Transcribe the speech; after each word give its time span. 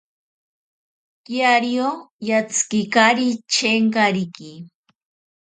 Kiario 1.25 1.89
yatsikikari 2.29 3.27
chenkariki. 3.53 4.51